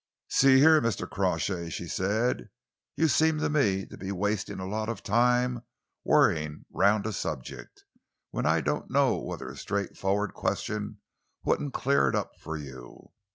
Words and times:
"See 0.29 0.57
here, 0.57 0.81
Mr. 0.81 1.07
Crawshay," 1.07 1.69
she 1.69 1.87
said, 1.87 2.49
"you 2.95 3.07
seem 3.07 3.37
to 3.37 3.51
me 3.51 3.85
to 3.85 3.97
be 3.99 4.11
wasting 4.11 4.59
a 4.59 4.65
lot 4.67 4.89
of 4.89 5.03
time 5.03 5.61
worrying 6.03 6.65
round 6.71 7.05
a 7.05 7.13
subject, 7.13 7.83
when 8.31 8.47
I 8.47 8.61
don't 8.61 8.89
know 8.89 9.17
whether 9.19 9.47
a 9.51 9.55
straightforward 9.55 10.33
question 10.33 11.01
wouldn't 11.43 11.75
clear 11.75 12.09
it 12.09 12.15
up 12.15 12.35
for 12.39 12.57
you. 12.57 13.11